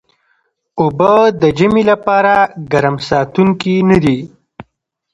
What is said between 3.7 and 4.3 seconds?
نه دي